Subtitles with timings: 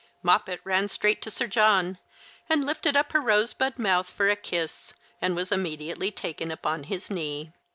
[0.23, 1.99] Moppet ran straight to Sir John,
[2.49, 7.11] and lifted up her rosebud mouth for a kiss, and was immediately taken upon his
[7.11, 7.51] knee.